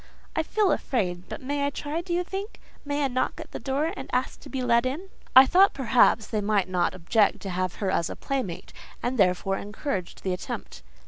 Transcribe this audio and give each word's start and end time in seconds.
"I 0.35 0.41
feel 0.41 0.71
afraid: 0.71 1.29
but 1.29 1.43
may 1.43 1.63
I 1.63 1.69
try, 1.69 2.01
do 2.01 2.11
you 2.11 2.23
think? 2.23 2.59
May 2.83 3.05
I 3.05 3.07
knock 3.07 3.39
at 3.39 3.51
the 3.51 3.59
door, 3.59 3.93
and 3.95 4.09
ask 4.11 4.39
to 4.39 4.49
be 4.49 4.63
let 4.63 4.83
in?" 4.83 5.09
I 5.35 5.45
thought 5.45 5.75
perhaps 5.75 6.25
they 6.25 6.41
might 6.41 6.67
not 6.67 6.95
object 6.95 7.39
to 7.41 7.51
have 7.51 7.75
her 7.75 7.91
as 7.91 8.09
a 8.09 8.15
playmate, 8.15 8.73
and 9.03 9.19
therefore 9.19 9.59
encouraged 9.59 10.23
the 10.23 10.33
attempt. 10.33 10.81